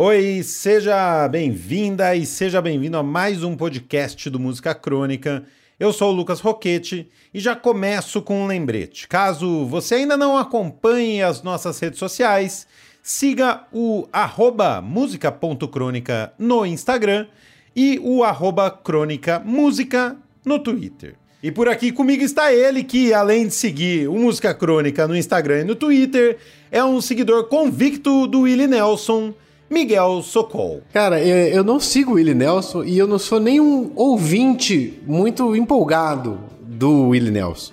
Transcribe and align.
Oi, 0.00 0.44
seja 0.44 1.26
bem-vinda 1.26 2.14
e 2.14 2.24
seja 2.24 2.62
bem-vindo 2.62 2.96
a 2.96 3.02
mais 3.02 3.42
um 3.42 3.56
podcast 3.56 4.30
do 4.30 4.38
Música 4.38 4.72
Crônica. 4.72 5.42
Eu 5.76 5.92
sou 5.92 6.12
o 6.12 6.14
Lucas 6.14 6.38
Roquete 6.38 7.10
e 7.34 7.40
já 7.40 7.56
começo 7.56 8.22
com 8.22 8.44
um 8.44 8.46
lembrete. 8.46 9.08
Caso 9.08 9.66
você 9.66 9.96
ainda 9.96 10.16
não 10.16 10.38
acompanhe 10.38 11.20
as 11.20 11.42
nossas 11.42 11.80
redes 11.80 11.98
sociais, 11.98 12.64
siga 13.02 13.64
o 13.72 14.06
arroba 14.12 14.80
música.crônica 14.80 16.32
no 16.38 16.64
Instagram 16.64 17.26
e 17.74 17.98
o 18.00 18.22
arroba 18.22 18.70
crônica 18.70 19.40
música 19.40 20.16
no 20.44 20.60
Twitter. 20.60 21.16
E 21.42 21.50
por 21.50 21.68
aqui 21.68 21.90
comigo 21.90 22.22
está 22.22 22.52
ele, 22.52 22.84
que 22.84 23.12
além 23.12 23.48
de 23.48 23.54
seguir 23.54 24.08
o 24.08 24.14
Música 24.14 24.54
Crônica 24.54 25.08
no 25.08 25.16
Instagram 25.16 25.62
e 25.62 25.64
no 25.64 25.74
Twitter, 25.74 26.38
é 26.70 26.84
um 26.84 27.00
seguidor 27.00 27.48
convicto 27.48 28.28
do 28.28 28.42
Willie 28.42 28.68
Nelson 28.68 29.34
Miguel 29.70 30.22
Socol. 30.22 30.82
Cara, 30.92 31.20
eu 31.20 31.62
não 31.62 31.78
sigo 31.78 32.12
o 32.12 32.14
Willie 32.14 32.34
Nelson 32.34 32.84
e 32.84 32.96
eu 32.96 33.06
não 33.06 33.18
sou 33.18 33.38
nenhum 33.38 33.92
ouvinte 33.94 34.98
muito 35.06 35.54
empolgado 35.54 36.38
do 36.60 37.08
Willie 37.08 37.30
Nelson. 37.30 37.72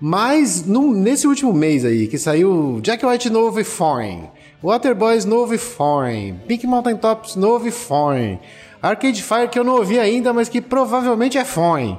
Mas 0.00 0.64
no, 0.64 0.92
nesse 0.92 1.26
último 1.26 1.52
mês 1.52 1.84
aí, 1.84 2.06
que 2.06 2.18
saiu 2.18 2.80
Jack 2.82 3.04
White 3.04 3.30
novo 3.30 3.60
e 3.60 3.64
Foreign, 3.64 4.28
Waterboys 4.62 5.24
novo 5.24 5.54
e 5.54 5.58
Foreign, 5.58 6.40
Pink 6.46 6.66
Mountain 6.66 6.96
Tops 6.96 7.36
novo 7.36 7.66
e 7.66 7.70
Foreign, 7.70 8.40
Arcade 8.82 9.22
Fire 9.22 9.48
que 9.48 9.58
eu 9.58 9.64
não 9.64 9.76
ouvi 9.76 9.98
ainda, 9.98 10.32
mas 10.32 10.48
que 10.48 10.60
provavelmente 10.60 11.38
é 11.38 11.44
Foreign. 11.44 11.98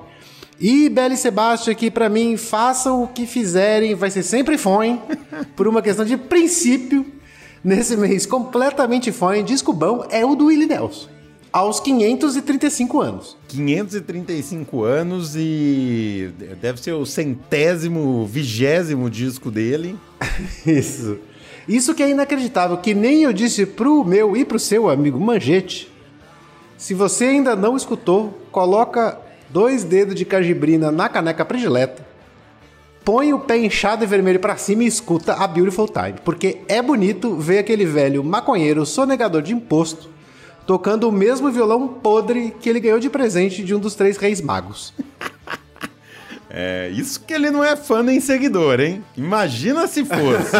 E 0.59 0.89
Belle 0.89 1.15
Sebastian, 1.15 1.73
que 1.73 1.89
para 1.89 2.09
mim, 2.09 2.35
façam 2.35 3.03
o 3.03 3.07
que 3.07 3.25
fizerem, 3.25 3.95
vai 3.95 4.11
ser 4.11 4.23
sempre 4.23 4.57
Foreign, 4.57 5.01
por 5.55 5.67
uma 5.67 5.81
questão 5.81 6.03
de 6.03 6.17
princípio 6.17 7.05
nesse 7.63 7.95
mês 7.95 8.25
completamente 8.25 9.11
fã 9.11 9.43
disco 9.43 9.73
bom 9.73 10.05
é 10.09 10.25
o 10.25 10.35
do 10.35 10.45
Willie 10.45 10.67
Nelson. 10.67 11.07
Aos 11.51 11.79
535 11.79 13.01
anos. 13.01 13.37
535 13.47 14.83
anos 14.83 15.35
e 15.35 16.29
deve 16.61 16.79
ser 16.79 16.91
o 16.91 17.05
centésimo, 17.05 18.25
vigésimo 18.25 19.09
disco 19.09 19.49
dele. 19.49 19.97
Isso. 20.65 21.17
Isso 21.67 21.95
que 21.95 22.03
é 22.03 22.09
inacreditável, 22.09 22.77
que 22.77 22.93
nem 22.93 23.23
eu 23.23 23.33
disse 23.33 23.65
pro 23.65 24.03
meu 24.03 24.37
e 24.37 24.45
pro 24.45 24.59
seu 24.59 24.89
amigo 24.89 25.19
Manjete. 25.19 25.91
Se 26.77 26.93
você 26.93 27.25
ainda 27.25 27.55
não 27.55 27.75
escutou, 27.75 28.39
coloca 28.51 29.19
dois 29.49 29.83
dedos 29.83 30.15
de 30.15 30.25
cajibrina 30.25 30.91
na 30.91 31.09
caneca 31.09 31.43
predileta 31.43 32.08
põe 33.03 33.33
o 33.33 33.39
pé 33.39 33.57
inchado 33.57 34.03
e 34.03 34.07
vermelho 34.07 34.39
para 34.39 34.57
cima 34.57 34.83
e 34.83 34.87
escuta 34.87 35.33
a 35.33 35.47
Beautiful 35.47 35.87
Time, 35.87 36.15
porque 36.23 36.59
é 36.67 36.81
bonito 36.81 37.35
ver 37.35 37.59
aquele 37.59 37.85
velho 37.85 38.23
maconheiro 38.23 38.85
sonegador 38.85 39.41
de 39.41 39.53
imposto 39.53 40.09
tocando 40.69 41.09
o 41.09 41.11
mesmo 41.11 41.51
violão 41.51 41.87
podre 41.87 42.53
que 42.61 42.69
ele 42.69 42.79
ganhou 42.79 42.99
de 42.99 43.09
presente 43.09 43.63
de 43.63 43.73
um 43.73 43.79
dos 43.79 43.95
três 43.95 44.17
reis 44.17 44.39
magos. 44.39 44.93
É, 46.51 46.89
isso 46.89 47.21
que 47.21 47.31
ele 47.31 47.51
não 47.51 47.63
é 47.63 47.75
fã 47.75 48.01
nem 48.01 48.19
seguidor, 48.19 48.79
hein? 48.79 49.03
Imagina 49.15 49.85
se 49.85 50.03
fosse. 50.03 50.55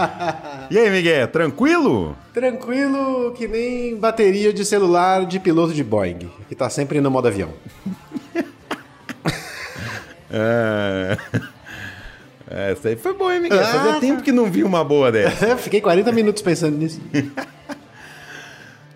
e 0.70 0.78
aí, 0.78 0.88
Miguel, 0.88 1.28
tranquilo? 1.28 2.16
Tranquilo 2.32 3.34
que 3.36 3.46
nem 3.46 3.94
bateria 3.94 4.54
de 4.54 4.64
celular 4.64 5.26
de 5.26 5.38
piloto 5.38 5.74
de 5.74 5.84
Boeing, 5.84 6.30
que 6.48 6.54
tá 6.54 6.70
sempre 6.70 6.98
no 7.02 7.10
modo 7.10 7.28
avião. 7.28 7.50
é... 10.32 11.18
Essa 12.50 12.88
aí 12.88 12.96
foi 12.96 13.12
boa, 13.12 13.34
hein, 13.34 13.42
Miguel? 13.42 13.60
Ah, 13.60 13.64
Fazia 13.64 14.00
tempo 14.00 14.22
que 14.22 14.32
não 14.32 14.50
vi 14.50 14.64
uma 14.64 14.82
boa 14.82 15.12
dessa. 15.12 15.56
Fiquei 15.58 15.80
40 15.80 16.10
minutos 16.12 16.42
pensando 16.42 16.76
nisso. 16.76 17.00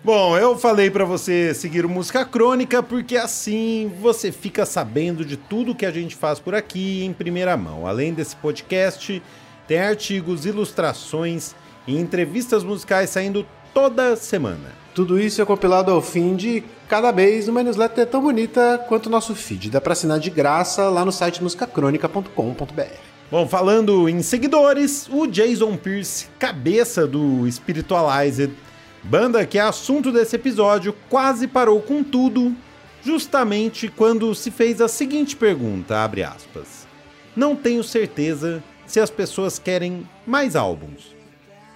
Bom, 0.03 0.37
eu 0.37 0.57
falei 0.57 0.89
para 0.91 1.05
você 1.05 1.53
seguir 1.53 1.85
o 1.85 1.89
Música 1.89 2.25
Crônica 2.25 2.83
porque 2.83 3.15
assim 3.15 3.89
você 4.01 4.33
fica 4.33 4.65
sabendo 4.65 5.23
de 5.23 5.37
tudo 5.37 5.73
que 5.73 5.85
a 5.85 5.91
gente 5.91 6.13
faz 6.13 6.39
por 6.39 6.53
aqui 6.53 7.05
em 7.05 7.13
primeira 7.13 7.55
mão. 7.55 7.87
Além 7.87 8.13
desse 8.13 8.35
podcast, 8.35 9.23
tem 9.65 9.79
artigos, 9.79 10.45
ilustrações 10.45 11.55
e 11.87 11.97
entrevistas 11.97 12.65
musicais 12.65 13.11
saindo 13.11 13.45
toda 13.73 14.17
semana. 14.17 14.83
Tudo 14.93 15.17
isso 15.17 15.41
é 15.41 15.45
compilado 15.45 15.89
ao 15.89 16.01
fim 16.01 16.35
de 16.35 16.63
cada 16.89 17.11
vez 17.11 17.47
uma 17.47 17.63
newsletter 17.63 18.05
tão 18.05 18.21
bonita 18.21 18.83
quanto 18.89 19.05
o 19.05 19.09
nosso 19.09 19.33
feed. 19.33 19.69
Dá 19.69 19.79
para 19.79 19.93
assinar 19.93 20.19
de 20.19 20.29
graça 20.29 20.89
lá 20.89 21.05
no 21.05 21.11
site 21.13 21.41
musicacronica.com.br. 21.41 23.12
Bom, 23.33 23.47
falando 23.47 24.07
em 24.07 24.21
seguidores, 24.21 25.09
o 25.11 25.25
Jason 25.25 25.75
Pierce, 25.75 26.27
cabeça 26.37 27.07
do 27.07 27.51
Spiritualized, 27.51 28.53
banda 29.01 29.43
que 29.43 29.57
é 29.57 29.61
assunto 29.61 30.11
desse 30.11 30.35
episódio, 30.35 30.95
quase 31.09 31.47
parou 31.47 31.81
com 31.81 32.03
tudo, 32.03 32.55
justamente 33.03 33.87
quando 33.87 34.35
se 34.35 34.51
fez 34.51 34.79
a 34.79 34.87
seguinte 34.87 35.35
pergunta, 35.35 35.97
abre 35.97 36.21
aspas. 36.21 36.87
Não 37.35 37.55
tenho 37.55 37.83
certeza 37.83 38.63
se 38.85 38.99
as 38.99 39.09
pessoas 39.09 39.57
querem 39.57 40.07
mais 40.27 40.55
álbuns. 40.55 41.15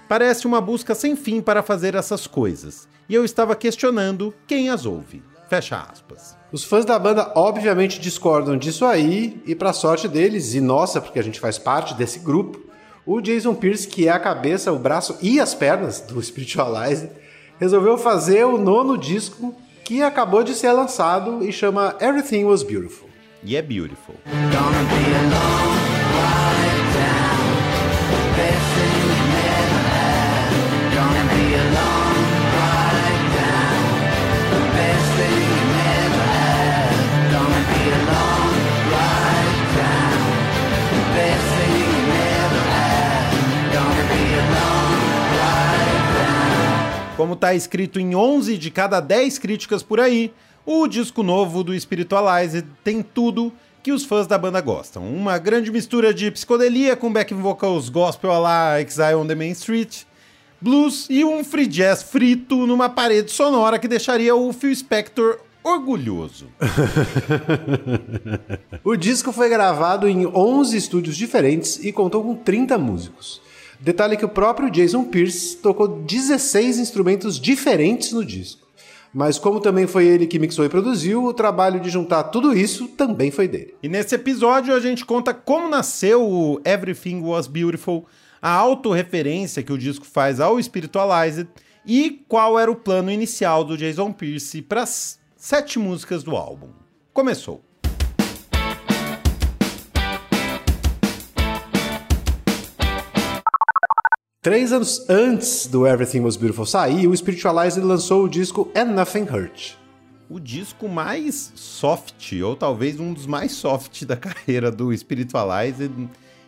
Parece 0.08 0.46
uma 0.46 0.62
busca 0.62 0.94
sem 0.94 1.16
fim 1.16 1.42
para 1.42 1.64
fazer 1.64 1.96
essas 1.96 2.28
coisas, 2.28 2.88
e 3.10 3.16
eu 3.16 3.26
estava 3.26 3.56
questionando 3.56 4.32
quem 4.46 4.70
as 4.70 4.86
ouve. 4.86 5.24
Fecha 5.50 5.88
aspas. 5.92 6.38
Os 6.52 6.64
fãs 6.64 6.86
da 6.86 6.98
banda 6.98 7.32
obviamente 7.36 8.00
discordam 8.00 8.58
disso 8.58 8.86
aí, 8.86 9.42
e 9.46 9.56
para 9.56 9.74
sorte 9.74 10.08
deles, 10.08 10.54
e 10.54 10.62
nossa, 10.62 11.02
porque 11.02 11.20
a 11.20 11.24
gente 11.24 11.40
faz 11.40 11.58
parte 11.58 11.94
desse 11.94 12.20
grupo, 12.20 12.60
o 13.06 13.22
Jason 13.22 13.54
Pierce, 13.54 13.88
que 13.88 14.08
é 14.08 14.12
a 14.12 14.20
cabeça, 14.20 14.72
o 14.72 14.80
braço 14.80 15.18
e 15.22 15.40
as 15.40 15.54
pernas 15.54 16.02
do 16.02 16.22
Spiritualize, 16.22 17.10
resolveu 17.60 17.98
fazer 17.98 18.46
o 18.46 18.58
nono 18.58 18.98
disco 18.98 19.56
que 19.84 20.04
acabou 20.04 20.44
de 20.44 20.54
ser 20.54 20.72
lançado 20.74 21.44
e 21.44 21.52
chama 21.52 21.96
Everything 22.02 22.44
Was 22.44 22.64
Beautiful. 22.64 23.08
E 23.44 23.56
é 23.56 23.62
beautiful. 23.62 24.16
Está 47.48 47.56
escrito 47.56 47.98
em 47.98 48.14
11 48.14 48.58
de 48.58 48.70
cada 48.70 49.00
10 49.00 49.40
críticas 49.40 49.82
por 49.82 50.02
aí, 50.02 50.34
o 50.66 50.86
disco 50.86 51.24
novo 51.24 51.64
do 51.64 51.80
Spiritualize 51.80 52.62
tem 52.84 53.02
tudo 53.02 53.54
que 53.82 53.94
os 53.94 54.04
fãs 54.04 54.28
da 54.28 54.38
banda 54.38 54.60
gostam. 54.60 55.08
Uma 55.08 55.38
grande 55.38 55.72
mistura 55.72 56.14
de 56.14 56.30
psicodelia 56.30 56.98
com 56.98 57.12
backing 57.12 57.40
vocals 57.40 57.88
gospel 57.88 58.32
a 58.32 58.40
la 58.40 58.82
Exile 58.82 59.16
on 59.16 59.26
the 59.26 59.34
Main 59.34 59.52
Street, 59.52 60.02
blues 60.60 61.08
e 61.10 61.24
um 61.24 61.42
free 61.42 61.68
jazz 61.68 62.04
frito 62.04 62.68
numa 62.68 62.90
parede 62.90 63.32
sonora 63.32 63.80
que 63.80 63.88
deixaria 63.88 64.36
o 64.36 64.52
Phil 64.52 64.76
Spector 64.76 65.40
orgulhoso. 65.64 66.48
o 68.84 68.98
disco 68.98 69.32
foi 69.32 69.48
gravado 69.48 70.06
em 70.06 70.26
11 70.26 70.76
estúdios 70.76 71.16
diferentes 71.16 71.82
e 71.82 71.94
contou 71.94 72.22
com 72.24 72.36
30 72.36 72.78
músicos. 72.78 73.47
Detalhe 73.80 74.18
que 74.18 74.26
o 74.26 74.30
próprio 74.30 74.72
Jason 74.72 75.04
Pierce 75.06 75.58
tocou 75.58 75.88
16 75.88 76.80
instrumentos 76.80 77.40
diferentes 77.40 78.12
no 78.12 78.26
disco. 78.26 78.68
Mas 79.14 79.40
como 79.40 79.60
também 79.60 79.88
foi 79.88 80.06
ele 80.06 80.28
que 80.28 80.40
mixou 80.40 80.66
e 80.66 80.70
produziu, 80.70 81.24
o 81.24 81.34
trabalho 81.34 81.80
de 81.80 81.90
juntar 81.90 82.24
tudo 82.26 82.56
isso 82.56 82.88
também 82.90 83.32
foi 83.32 83.48
dele. 83.48 83.76
E 83.82 83.88
nesse 83.88 84.16
episódio 84.16 84.74
a 84.74 84.80
gente 84.80 85.06
conta 85.06 85.34
como 85.34 85.70
nasceu 85.70 86.28
o 86.28 86.62
Everything 86.66 87.22
Was 87.22 87.48
Beautiful, 87.48 88.06
a 88.42 88.52
autorreferência 88.52 89.64
que 89.64 89.74
o 89.74 89.78
disco 89.78 90.06
faz 90.06 90.40
ao 90.40 90.62
Spiritualized 90.62 91.48
e 91.86 92.24
qual 92.28 92.60
era 92.60 92.70
o 92.70 92.76
plano 92.76 93.10
inicial 93.10 93.64
do 93.64 93.78
Jason 93.78 94.12
Pierce 94.12 94.62
para 94.62 94.84
as 94.84 95.20
sete 95.36 95.80
músicas 95.80 96.24
do 96.24 96.36
álbum. 96.36 96.70
Começou. 97.14 97.67
Três 104.48 104.72
anos 104.72 105.10
antes 105.10 105.68
do 105.68 105.86
Everything 105.86 106.22
Was 106.22 106.38
Beautiful 106.38 106.66
sair, 106.66 107.06
o 107.06 107.14
Spiritualized 107.14 107.84
lançou 107.84 108.24
o 108.24 108.30
disco 108.30 108.72
And 108.74 108.94
Nothing 108.94 109.24
Hurt. 109.24 109.74
O 110.30 110.40
disco 110.40 110.88
mais 110.88 111.52
soft, 111.54 112.32
ou 112.42 112.56
talvez 112.56 112.98
um 112.98 113.12
dos 113.12 113.26
mais 113.26 113.52
soft 113.52 114.06
da 114.06 114.16
carreira 114.16 114.72
do 114.72 114.98
Spiritualized, 114.98 115.92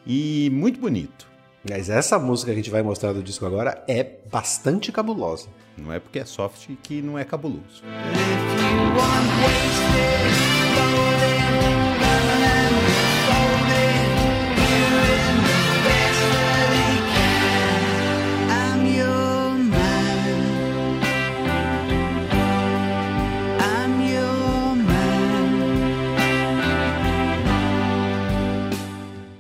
e 0.08 0.50
muito 0.54 0.80
bonito. 0.80 1.28
Mas 1.70 1.90
essa 1.90 2.18
música 2.18 2.54
que 2.54 2.54
a 2.54 2.64
gente 2.64 2.72
vai 2.72 2.82
mostrar 2.82 3.12
do 3.12 3.22
disco 3.22 3.46
agora 3.46 3.84
é 3.86 4.02
bastante 4.32 4.94
cabulosa. 4.94 5.50
Não 5.78 5.92
é 5.92 6.00
porque 6.00 6.20
é 6.20 6.26
soft 6.26 6.70
que 6.82 7.02
não 7.02 7.20
é 7.20 7.26
cabuloso. 7.26 7.84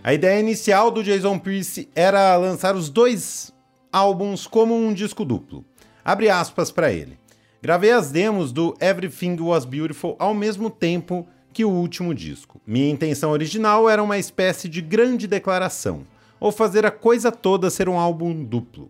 A 0.09 0.13
ideia 0.15 0.39
inicial 0.39 0.89
do 0.89 1.03
Jason 1.03 1.37
Pierce 1.37 1.87
era 1.93 2.35
lançar 2.35 2.75
os 2.75 2.89
dois 2.89 3.53
álbuns 3.93 4.47
como 4.47 4.75
um 4.75 4.91
disco 4.91 5.23
duplo. 5.23 5.63
Abre 6.03 6.31
aspas 6.31 6.71
para 6.71 6.91
ele. 6.91 7.19
Gravei 7.61 7.91
as 7.91 8.09
demos 8.09 8.51
do 8.51 8.75
Everything 8.81 9.39
Was 9.39 9.65
Beautiful 9.65 10.15
ao 10.17 10.33
mesmo 10.33 10.71
tempo 10.71 11.27
que 11.53 11.63
o 11.63 11.69
último 11.69 12.11
disco. 12.15 12.59
Minha 12.65 12.89
intenção 12.89 13.29
original 13.29 13.87
era 13.87 14.01
uma 14.01 14.17
espécie 14.17 14.67
de 14.67 14.81
grande 14.81 15.27
declaração, 15.27 16.07
ou 16.39 16.51
fazer 16.51 16.87
a 16.87 16.91
coisa 16.91 17.31
toda 17.31 17.69
ser 17.69 17.87
um 17.87 17.99
álbum 17.99 18.43
duplo. 18.43 18.89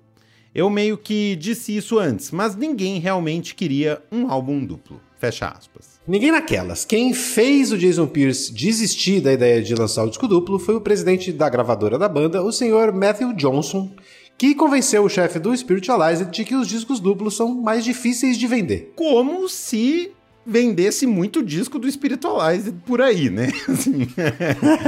Eu 0.56 0.69
meio 0.69 0.98
que 0.98 1.36
disse 1.36 1.75
isso 1.75 2.00
antes, 2.00 2.31
mas 2.31 2.56
ninguém 2.56 2.98
realmente 2.98 3.56
queria 3.56 4.01
um 4.10 4.31
álbum 4.31 4.63
duplo. 4.63 5.01
Fecha 5.19 5.50
aspas. 5.50 6.00
Ninguém 6.07 6.31
naquelas. 6.31 6.86
Quem 6.86 7.13
fez 7.13 7.74
o 7.74 7.77
Jason 7.77 8.07
Pierce 8.07 8.54
desistir 8.54 9.19
da 9.19 9.33
ideia 9.33 9.62
de 9.62 9.75
lançar 9.75 10.06
o 10.06 10.10
disco 10.10 10.30
duplo 10.30 10.57
foi 10.57 10.75
o 10.75 10.81
presidente 10.81 11.33
da 11.33 11.50
gravadora 11.50 12.00
da 12.00 12.07
banda, 12.07 12.42
o 12.42 12.54
senhor 12.54 12.94
Matthew 12.94 13.33
Johnson, 13.33 13.92
que 14.38 14.56
convenceu 14.56 15.04
o 15.04 15.10
chefe 15.10 15.38
do 15.38 15.56
Spiritualized 15.56 16.31
de 16.31 16.45
que 16.45 16.56
os 16.56 16.69
discos 16.69 17.01
duplos 17.01 17.36
são 17.36 17.54
mais 17.54 17.83
difíceis 17.83 18.38
de 18.38 18.48
vender. 18.48 18.94
Como 18.95 19.50
se 19.50 20.13
vendesse 20.50 21.06
muito 21.06 21.44
disco 21.44 21.78
do 21.78 21.90
Spiritualized 21.90 22.74
por 22.86 23.01
aí, 23.01 23.30
né? 23.30 23.51
Assim, 23.69 24.07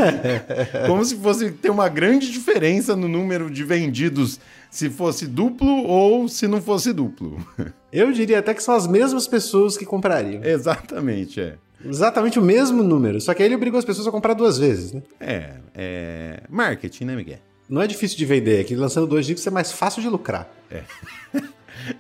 como 0.88 1.06
se 1.06 1.16
fosse 1.18 1.52
ter 1.52 1.70
uma 1.70 1.88
grande 1.88 2.32
diferença 2.32 2.96
no 2.96 3.08
número 3.08 3.50
de 3.50 3.64
vendidos 3.64 4.40
se 4.70 4.90
fosse 4.90 5.28
duplo 5.28 5.84
ou 5.84 6.28
se 6.28 6.48
não 6.48 6.62
fosse 6.62 6.92
duplo. 6.92 7.38
Eu 7.94 8.12
diria 8.12 8.40
até 8.40 8.54
que 8.54 8.64
são 8.64 8.74
as 8.74 8.88
mesmas 8.88 9.28
pessoas 9.28 9.78
que 9.78 9.86
comprariam. 9.86 10.44
Exatamente, 10.44 11.40
é. 11.42 11.56
Exatamente 11.84 12.40
o 12.40 12.42
mesmo 12.42 12.84
número, 12.84 13.20
só 13.20 13.34
que 13.34 13.42
aí 13.42 13.48
ele 13.48 13.56
obrigou 13.56 13.78
as 13.78 13.86
pessoas 13.86 14.08
a 14.08 14.12
comprar 14.12 14.34
duas 14.34 14.58
vezes, 14.58 14.94
né? 14.94 15.02
É, 15.20 15.54
é 15.74 16.44
marketing, 16.50 17.06
né, 17.06 17.16
Miguel? 17.16 17.40
Não 17.68 17.82
é 17.82 17.88
difícil 17.88 18.18
de 18.18 18.26
vender, 18.26 18.62
é 18.62 18.64
que 18.64 18.76
lançando 18.76 19.08
dois 19.08 19.26
discos 19.26 19.46
é 19.48 19.50
mais 19.50 19.72
fácil 19.72 20.02
de 20.02 20.08
lucrar. 20.08 20.50
É, 20.70 20.84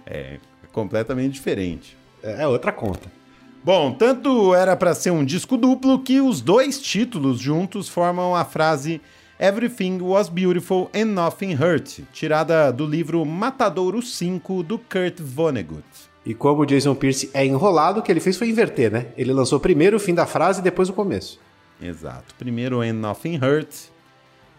é 0.05 0.39
completamente 0.71 1.33
diferente. 1.33 1.97
É 2.21 2.45
outra 2.45 2.71
conta. 2.71 3.20
Bom, 3.63 3.91
tanto 3.91 4.55
era 4.55 4.75
para 4.75 4.95
ser 4.95 5.11
um 5.11 5.23
disco 5.23 5.55
duplo 5.55 5.99
que 5.99 6.19
os 6.19 6.41
dois 6.41 6.81
títulos 6.81 7.39
juntos 7.39 7.87
formam 7.87 8.35
a 8.35 8.43
frase 8.43 8.99
Everything 9.39 9.99
Was 10.01 10.29
Beautiful 10.29 10.89
and 10.95 11.05
Nothing 11.05 11.53
Hurt, 11.53 11.99
tirada 12.11 12.71
do 12.71 12.87
livro 12.87 13.23
Matadouro 13.23 14.01
5 14.01 14.63
do 14.63 14.79
Kurt 14.79 15.19
Vonnegut. 15.19 15.83
E 16.25 16.33
como 16.33 16.63
o 16.63 16.65
Jason 16.65 16.95
Pierce 16.95 17.29
é 17.35 17.45
enrolado, 17.45 17.99
o 17.99 18.03
que 18.03 18.11
ele 18.11 18.19
fez 18.19 18.35
foi 18.35 18.49
inverter, 18.49 18.91
né? 18.91 19.07
Ele 19.15 19.31
lançou 19.31 19.59
primeiro 19.59 19.97
o 19.97 19.99
fim 19.99 20.15
da 20.15 20.25
frase 20.25 20.59
e 20.59 20.63
depois 20.63 20.89
o 20.89 20.93
começo. 20.93 21.39
Exato. 21.79 22.33
Primeiro 22.39 22.81
And 22.81 22.93
Nothing 22.93 23.37
Hurt 23.37 23.89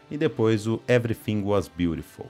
e 0.09 0.17
depois 0.17 0.69
o 0.69 0.81
Everything 0.87 1.43
Was 1.43 1.67
Beautiful. 1.67 2.27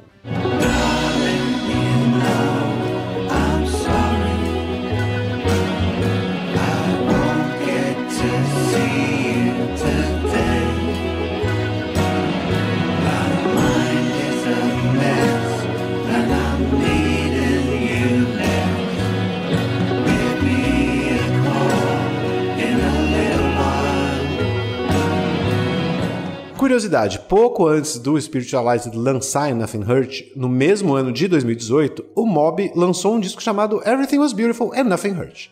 Curiosidade, 26.73 27.21
pouco 27.29 27.67
antes 27.67 27.99
do 27.99 28.19
Spiritualized 28.19 28.97
lançar 28.97 29.55
Nothing 29.55 29.83
Hurt, 29.83 30.23
no 30.35 30.49
mesmo 30.49 30.95
ano 30.95 31.13
de 31.13 31.29
2018, 31.29 32.03
o 32.17 32.25
Mob 32.25 32.73
lançou 32.75 33.15
um 33.15 33.21
disco 33.21 33.43
chamado 33.43 33.83
Everything 33.87 34.17
Was 34.17 34.33
Beautiful 34.33 34.73
and 34.75 34.85
Nothing 34.85 35.11
Hurt. 35.11 35.49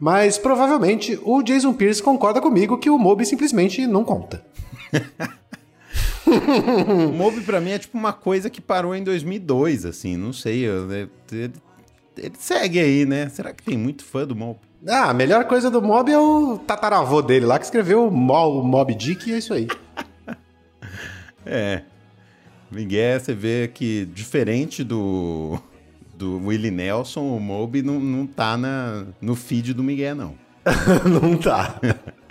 Mas 0.00 0.36
provavelmente 0.36 1.16
o 1.22 1.44
Jason 1.44 1.72
Pierce 1.74 2.02
concorda 2.02 2.40
comigo 2.40 2.76
que 2.76 2.90
o 2.90 2.98
Mob 2.98 3.24
simplesmente 3.24 3.86
não 3.86 4.02
conta. 4.02 4.44
o 6.26 7.12
Mob 7.12 7.40
pra 7.42 7.60
mim 7.60 7.70
é 7.70 7.78
tipo 7.78 7.96
uma 7.96 8.12
coisa 8.12 8.50
que 8.50 8.60
parou 8.60 8.96
em 8.96 9.04
2002, 9.04 9.86
assim, 9.86 10.16
não 10.16 10.32
sei, 10.32 10.64
ele, 10.64 11.08
ele 11.30 12.34
segue 12.36 12.80
aí, 12.80 13.06
né? 13.06 13.28
Será 13.28 13.52
que 13.52 13.62
tem 13.62 13.78
muito 13.78 14.04
fã 14.04 14.26
do 14.26 14.34
Mob? 14.34 14.58
Ah, 14.88 15.10
a 15.10 15.14
melhor 15.14 15.44
coisa 15.44 15.70
do 15.70 15.80
Mob 15.80 16.10
é 16.10 16.18
o 16.18 16.58
tataravô 16.58 17.22
dele 17.22 17.46
lá 17.46 17.60
que 17.60 17.64
escreveu 17.64 18.08
o 18.08 18.10
Mob 18.10 18.92
Dick 18.92 19.30
e 19.30 19.34
é 19.34 19.38
isso 19.38 19.54
aí. 19.54 19.68
É. 21.46 21.82
Miguel, 22.70 23.20
você 23.20 23.34
vê 23.34 23.68
que 23.72 24.06
diferente 24.06 24.82
do, 24.82 25.58
do 26.16 26.44
Willie 26.46 26.70
Nelson, 26.70 27.20
o 27.20 27.40
Moby 27.40 27.82
não, 27.82 28.00
não 28.00 28.26
tá 28.26 28.56
na, 28.56 29.06
no 29.20 29.36
feed 29.36 29.72
do 29.74 29.82
Miguel, 29.82 30.14
não. 30.14 30.34
não 31.20 31.36
tá. 31.36 31.78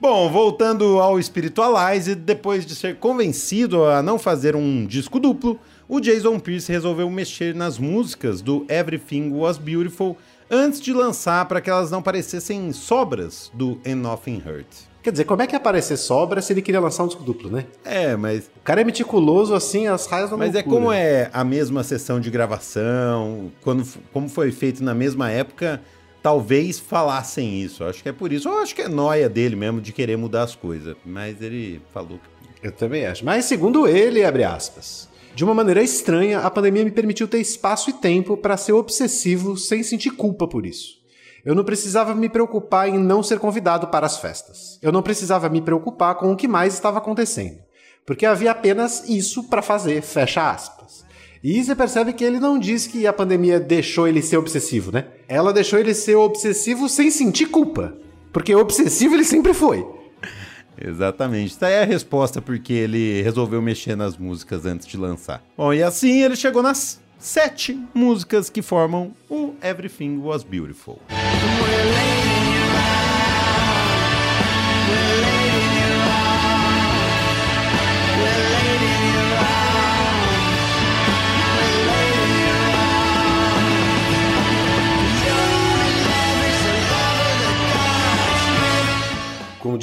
Bom, 0.00 0.30
voltando 0.30 1.00
ao 1.00 1.22
Spiritualize, 1.22 2.14
depois 2.14 2.66
de 2.66 2.74
ser 2.74 2.96
convencido 2.96 3.84
a 3.84 4.02
não 4.02 4.18
fazer 4.18 4.54
um 4.54 4.84
disco 4.84 5.18
duplo, 5.18 5.58
o 5.88 5.98
Jason 5.98 6.38
Pierce 6.38 6.70
resolveu 6.70 7.08
mexer 7.08 7.54
nas 7.54 7.78
músicas 7.78 8.42
do 8.42 8.66
Everything 8.68 9.30
Was 9.30 9.56
Beautiful 9.56 10.16
antes 10.50 10.80
de 10.80 10.92
lançar 10.92 11.46
para 11.46 11.60
que 11.60 11.70
elas 11.70 11.90
não 11.90 12.02
parecessem 12.02 12.70
sobras 12.72 13.50
do 13.54 13.80
And 13.86 13.96
Nothing 13.96 14.42
Hurt. 14.44 14.93
Quer 15.04 15.10
dizer, 15.10 15.24
como 15.24 15.42
é 15.42 15.46
que 15.46 15.54
ia 15.54 15.58
aparecer 15.58 15.98
sobra 15.98 16.40
se 16.40 16.50
ele 16.54 16.62
queria 16.62 16.80
lançar 16.80 17.04
um 17.04 17.06
disco 17.06 17.22
duplo, 17.22 17.50
né? 17.50 17.66
É, 17.84 18.16
mas. 18.16 18.50
O 18.56 18.60
cara 18.64 18.80
é 18.80 18.84
meticuloso 18.84 19.54
assim, 19.54 19.86
as 19.86 20.06
raias 20.06 20.30
da 20.30 20.36
Mas 20.38 20.54
loucura. 20.54 20.74
é 20.74 20.78
como 20.78 20.90
é 20.90 21.30
a 21.30 21.44
mesma 21.44 21.84
sessão 21.84 22.18
de 22.18 22.30
gravação, 22.30 23.52
quando, 23.60 23.86
como 24.14 24.30
foi 24.30 24.50
feito 24.50 24.82
na 24.82 24.94
mesma 24.94 25.30
época, 25.30 25.82
talvez 26.22 26.78
falassem 26.78 27.60
isso. 27.60 27.84
Acho 27.84 28.02
que 28.02 28.08
é 28.08 28.12
por 28.12 28.32
isso. 28.32 28.48
Eu 28.48 28.58
acho 28.60 28.74
que 28.74 28.80
é 28.80 28.88
noia 28.88 29.28
dele 29.28 29.54
mesmo 29.54 29.78
de 29.78 29.92
querer 29.92 30.16
mudar 30.16 30.44
as 30.44 30.56
coisas. 30.56 30.96
Mas 31.04 31.42
ele 31.42 31.82
falou 31.92 32.18
que. 32.18 32.66
Eu 32.66 32.72
também 32.72 33.04
acho. 33.04 33.26
Mas 33.26 33.44
segundo 33.44 33.86
ele, 33.86 34.24
abre 34.24 34.42
aspas. 34.42 35.06
De 35.34 35.44
uma 35.44 35.52
maneira 35.52 35.82
estranha, 35.82 36.38
a 36.38 36.50
pandemia 36.50 36.82
me 36.82 36.90
permitiu 36.90 37.28
ter 37.28 37.40
espaço 37.40 37.90
e 37.90 37.92
tempo 37.92 38.38
para 38.38 38.56
ser 38.56 38.72
obsessivo 38.72 39.54
sem 39.58 39.82
sentir 39.82 40.12
culpa 40.12 40.48
por 40.48 40.64
isso. 40.64 41.03
Eu 41.44 41.54
não 41.54 41.62
precisava 41.62 42.14
me 42.14 42.28
preocupar 42.28 42.88
em 42.88 42.98
não 42.98 43.22
ser 43.22 43.38
convidado 43.38 43.88
para 43.88 44.06
as 44.06 44.16
festas. 44.16 44.78
Eu 44.80 44.90
não 44.90 45.02
precisava 45.02 45.48
me 45.50 45.60
preocupar 45.60 46.14
com 46.14 46.32
o 46.32 46.36
que 46.36 46.48
mais 46.48 46.72
estava 46.72 46.98
acontecendo. 46.98 47.58
Porque 48.06 48.24
havia 48.24 48.50
apenas 48.50 49.08
isso 49.08 49.44
para 49.44 49.60
fazer, 49.60 50.00
fecha 50.00 50.50
aspas. 50.50 51.04
E 51.42 51.62
você 51.62 51.74
percebe 51.74 52.14
que 52.14 52.24
ele 52.24 52.40
não 52.40 52.58
diz 52.58 52.86
que 52.86 53.06
a 53.06 53.12
pandemia 53.12 53.60
deixou 53.60 54.08
ele 54.08 54.22
ser 54.22 54.38
obsessivo, 54.38 54.90
né? 54.90 55.04
Ela 55.28 55.52
deixou 55.52 55.78
ele 55.78 55.92
ser 55.92 56.14
obsessivo 56.14 56.88
sem 56.88 57.10
sentir 57.10 57.46
culpa. 57.46 57.94
Porque 58.32 58.54
obsessivo 58.54 59.14
ele 59.14 59.24
sempre 59.24 59.52
foi. 59.52 59.86
Exatamente. 60.80 61.54
Essa 61.54 61.68
é 61.68 61.82
a 61.82 61.86
resposta 61.86 62.40
porque 62.40 62.72
ele 62.72 63.20
resolveu 63.20 63.60
mexer 63.60 63.94
nas 63.94 64.16
músicas 64.16 64.64
antes 64.64 64.86
de 64.86 64.96
lançar. 64.96 65.44
Bom, 65.56 65.74
e 65.74 65.82
assim 65.82 66.22
ele 66.22 66.36
chegou 66.36 66.62
nas 66.62 67.03
sete 67.18 67.78
músicas 67.94 68.50
que 68.50 68.62
formam 68.62 69.12
o 69.28 69.54
Everything 69.62 70.18
Was 70.18 70.42
Beautiful. 70.42 71.00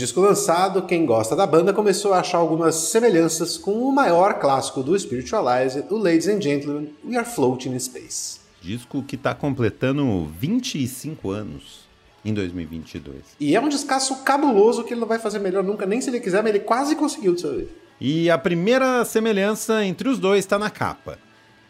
Disco 0.02 0.20
lançado, 0.20 0.82
quem 0.82 1.06
gosta 1.06 1.36
da 1.36 1.46
banda 1.46 1.72
começou 1.72 2.12
a 2.12 2.22
achar 2.22 2.40
algumas 2.40 2.74
semelhanças 2.74 3.56
com 3.56 3.74
o 3.74 3.92
maior 3.92 4.40
clássico 4.40 4.82
do 4.82 4.98
Spiritualize, 4.98 5.84
o 5.92 5.96
Ladies 5.96 6.28
and 6.28 6.42
Gentlemen, 6.42 6.90
We 7.08 7.16
Are 7.16 7.30
Floating 7.30 7.70
in 7.70 7.80
Space. 7.80 8.40
Disco 8.60 9.04
que 9.04 9.16
está 9.16 9.36
completando 9.36 10.28
25 10.40 11.30
anos 11.30 11.82
em 12.26 12.34
2022. 12.34 13.16
E 13.40 13.56
é 13.56 13.62
um 13.62 13.70
descasso 13.70 14.24
cabuloso 14.24 14.84
que 14.84 14.92
ele 14.92 15.02
não 15.02 15.08
vai 15.08 15.20
fazer 15.20 15.38
melhor 15.38 15.64
nunca, 15.64 15.86
nem 15.86 16.02
se 16.02 16.10
ele 16.10 16.20
quiser, 16.20 16.42
mas 16.42 16.56
ele 16.56 16.64
quase 16.64 16.96
conseguiu 16.96 17.34
dessa 17.34 17.54
vez. 17.54 17.70
E 18.00 18.28
a 18.28 18.40
primeira 18.40 19.06
semelhança 19.06 19.86
entre 19.86 20.10
os 20.10 20.18
dois 20.18 20.40
está 20.40 20.58
na 20.58 20.72
capa. 20.72 21.20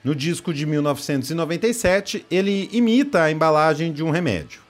No 0.06 0.16
disco 0.16 0.54
de 0.54 0.66
1997, 0.66 2.26
ele 2.32 2.70
imita 2.72 3.24
a 3.24 3.32
embalagem 3.32 3.92
de 3.92 4.02
um 4.02 4.10
remédio. 4.10 4.62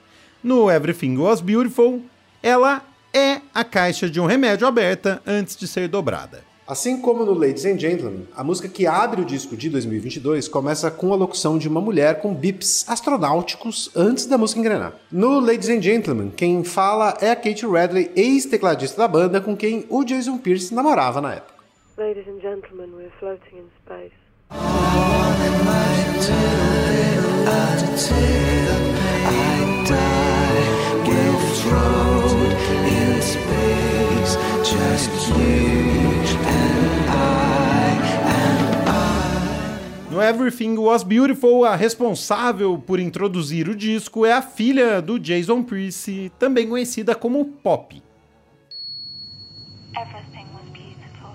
No 0.43 0.71
Everything 0.71 1.15
Was 1.17 1.41
Beautiful, 1.41 2.01
ela 2.41 2.83
é 3.13 3.41
a 3.53 3.63
caixa 3.63 4.09
de 4.09 4.19
um 4.19 4.25
remédio 4.25 4.67
aberta 4.67 5.21
antes 5.25 5.55
de 5.55 5.67
ser 5.67 5.87
dobrada. 5.87 6.43
Assim 6.67 7.01
como 7.01 7.25
no 7.25 7.33
Ladies 7.33 7.65
and 7.65 7.77
Gentlemen, 7.77 8.27
a 8.33 8.43
música 8.43 8.69
que 8.69 8.87
abre 8.87 9.21
o 9.21 9.25
disco 9.25 9.57
de 9.57 9.69
2022 9.69 10.47
começa 10.47 10.89
com 10.89 11.11
a 11.11 11.17
locução 11.17 11.57
de 11.57 11.67
uma 11.67 11.81
mulher 11.81 12.21
com 12.21 12.33
bips 12.33 12.87
astronáuticos 12.87 13.91
antes 13.93 14.25
da 14.25 14.37
música 14.37 14.61
engrenar. 14.61 14.93
No 15.11 15.41
Ladies 15.41 15.67
and 15.67 15.81
Gentlemen, 15.81 16.29
quem 16.29 16.63
fala 16.63 17.17
é 17.19 17.31
a 17.31 17.35
Kate 17.35 17.65
Radley, 17.65 18.09
ex-tecladista 18.15 19.01
da 19.01 19.07
banda 19.07 19.41
com 19.41 19.57
quem 19.57 19.85
o 19.89 20.03
Jason 20.05 20.37
Pierce 20.37 20.73
namorava 20.73 21.19
na 21.19 21.33
época. 21.33 21.55
Ladies 21.97 22.27
and 22.27 22.39
gentlemen, 22.39 22.89
we're 22.95 23.11
floating 23.19 23.57
in 23.57 23.67
space. 23.83 25.30
Everything 40.41 40.75
Was 40.79 41.03
Beautiful, 41.03 41.65
a 41.65 41.75
responsável 41.75 42.75
por 42.79 42.99
introduzir 42.99 43.69
o 43.69 43.75
disco 43.75 44.25
é 44.25 44.33
a 44.33 44.41
filha 44.41 44.99
do 44.99 45.19
Jason 45.19 45.61
Pierce, 45.61 46.31
também 46.39 46.67
conhecida 46.67 47.13
como 47.13 47.45
Pop. 47.45 48.01
Everything 49.95 50.47
was 50.55 50.63
beautiful. 50.73 51.29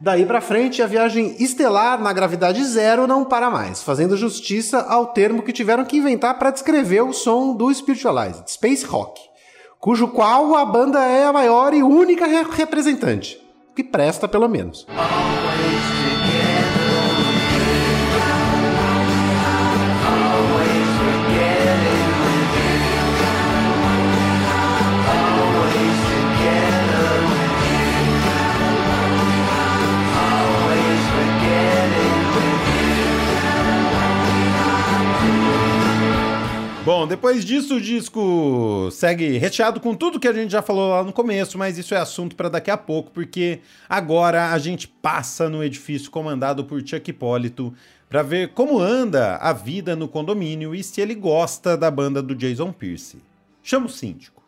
Daí 0.00 0.24
pra 0.24 0.40
frente, 0.40 0.80
a 0.80 0.86
viagem 0.86 1.34
estelar 1.42 2.00
na 2.00 2.12
gravidade 2.12 2.64
zero 2.64 3.04
não 3.08 3.24
para 3.24 3.50
mais, 3.50 3.82
fazendo 3.82 4.16
justiça 4.16 4.78
ao 4.82 5.06
termo 5.08 5.42
que 5.42 5.52
tiveram 5.52 5.84
que 5.84 5.96
inventar 5.96 6.38
para 6.38 6.52
descrever 6.52 7.00
o 7.02 7.12
som 7.12 7.52
do 7.52 7.74
Spiritualized, 7.74 8.48
Space 8.48 8.86
Rock, 8.86 9.20
cujo 9.80 10.06
qual 10.06 10.54
a 10.54 10.64
banda 10.64 11.04
é 11.04 11.24
a 11.24 11.32
maior 11.32 11.74
e 11.74 11.82
única 11.82 12.26
re- 12.26 12.46
representante, 12.52 13.40
que 13.74 13.82
presta 13.82 14.28
pelo 14.28 14.48
menos. 14.48 14.86
Bom, 36.88 37.06
depois 37.06 37.44
disso 37.44 37.76
o 37.76 37.80
disco 37.82 38.88
segue 38.90 39.36
recheado 39.36 39.78
com 39.78 39.94
tudo 39.94 40.18
que 40.18 40.26
a 40.26 40.32
gente 40.32 40.50
já 40.50 40.62
falou 40.62 40.88
lá 40.88 41.04
no 41.04 41.12
começo, 41.12 41.58
mas 41.58 41.76
isso 41.76 41.94
é 41.94 41.98
assunto 41.98 42.34
para 42.34 42.48
daqui 42.48 42.70
a 42.70 42.78
pouco, 42.78 43.10
porque 43.10 43.60
agora 43.86 44.52
a 44.52 44.58
gente 44.58 44.88
passa 44.88 45.50
no 45.50 45.62
edifício 45.62 46.10
comandado 46.10 46.64
por 46.64 46.80
Chuck 46.80 47.10
Hipólito 47.10 47.74
para 48.08 48.22
ver 48.22 48.54
como 48.54 48.80
anda 48.80 49.36
a 49.36 49.52
vida 49.52 49.94
no 49.94 50.08
condomínio 50.08 50.74
e 50.74 50.82
se 50.82 51.02
ele 51.02 51.14
gosta 51.14 51.76
da 51.76 51.90
banda 51.90 52.22
do 52.22 52.34
Jason 52.34 52.72
Pierce. 52.72 53.18
Chama 53.62 53.84
o 53.84 53.90
síndico. 53.90 54.42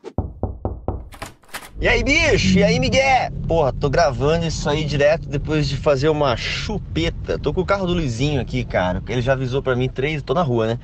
E 1.78 1.86
aí, 1.86 2.02
bicho? 2.02 2.58
E 2.58 2.64
aí, 2.64 2.80
Miguel? 2.80 3.32
Porra, 3.46 3.70
tô 3.70 3.90
gravando 3.90 4.46
isso 4.46 4.66
aí 4.66 4.86
direto 4.86 5.28
depois 5.28 5.68
de 5.68 5.76
fazer 5.76 6.08
uma 6.08 6.34
chupeta. 6.38 7.38
Tô 7.38 7.52
com 7.52 7.60
o 7.60 7.66
carro 7.66 7.86
do 7.86 7.92
Luizinho 7.92 8.40
aqui, 8.40 8.64
cara. 8.64 9.02
Ele 9.06 9.20
já 9.20 9.34
avisou 9.34 9.62
pra 9.62 9.76
mim 9.76 9.90
três. 9.90 10.22
Tô 10.22 10.32
na 10.32 10.42
rua, 10.42 10.66
né? 10.66 10.78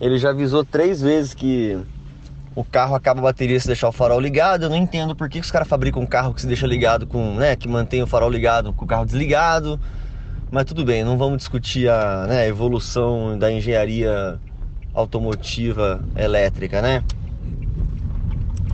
Ele 0.00 0.18
já 0.18 0.30
avisou 0.30 0.64
três 0.64 1.00
vezes 1.00 1.34
que 1.34 1.78
o 2.54 2.64
carro 2.64 2.94
acaba 2.94 3.20
a 3.20 3.22
bateria 3.24 3.58
se 3.58 3.66
deixar 3.66 3.88
o 3.88 3.92
farol 3.92 4.20
ligado. 4.20 4.64
Eu 4.64 4.70
não 4.70 4.76
entendo 4.76 5.14
por 5.14 5.28
que 5.28 5.38
os 5.40 5.50
caras 5.50 5.68
fabricam 5.68 6.02
um 6.02 6.06
carro 6.06 6.32
que 6.34 6.40
se 6.40 6.46
deixa 6.46 6.66
ligado 6.66 7.06
com, 7.06 7.34
né? 7.34 7.56
Que 7.56 7.68
mantém 7.68 8.02
o 8.02 8.06
farol 8.06 8.30
ligado 8.30 8.72
com 8.72 8.84
o 8.84 8.88
carro 8.88 9.04
desligado. 9.04 9.78
Mas 10.50 10.64
tudo 10.64 10.84
bem, 10.84 11.02
não 11.04 11.18
vamos 11.18 11.38
discutir 11.38 11.88
a 11.88 12.26
né, 12.28 12.46
evolução 12.46 13.36
da 13.36 13.50
engenharia 13.50 14.38
automotiva 14.94 16.00
elétrica, 16.14 16.80
né? 16.80 17.02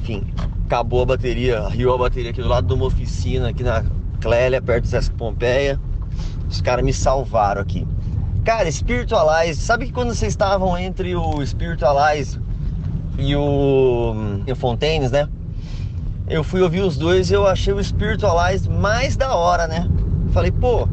Enfim, 0.01 0.27
acabou 0.67 1.03
a 1.03 1.07
bateria, 1.07 1.67
riu 1.69 1.95
a 1.95 1.97
bateria 1.97 2.31
aqui 2.33 2.43
do 2.43 2.49
lado 2.49 2.67
de 2.67 2.75
uma 2.75 2.85
oficina 2.85 3.49
aqui 3.49 3.63
na 3.63 3.83
Clélia, 4.21 4.61
perto 4.61 4.83
do 4.83 4.89
Sesc 4.89 5.15
Pompeia. 5.15 5.81
Os 6.51 6.61
caras 6.61 6.85
me 6.85 6.93
salvaram 6.93 7.63
aqui. 7.63 7.87
Cara, 8.45 8.71
Spiritualize, 8.73 9.61
sabe 9.61 9.87
que 9.87 9.93
quando 9.93 10.15
vocês 10.15 10.33
estavam 10.33 10.77
entre 10.79 11.15
o 11.15 11.45
Spiritualize 11.45 12.41
e 13.19 13.37
o, 13.37 14.15
e 14.47 14.53
o 14.53 14.57
Fontaines, 14.57 15.11
né? 15.11 15.29
Eu 16.27 16.43
fui 16.43 16.63
ouvir 16.63 16.81
os 16.81 16.97
dois 16.97 17.31
e 17.31 17.35
eu 17.35 17.47
achei 17.47 17.73
o 17.73 17.85
Spiritualize 17.85 18.69
mais 18.69 19.15
da 19.17 19.35
hora, 19.35 19.67
né? 19.67 19.87
Falei, 20.33 20.51
pô. 20.51 20.89